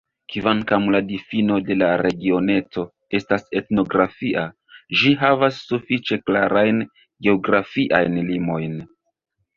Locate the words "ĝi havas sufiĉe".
5.03-6.21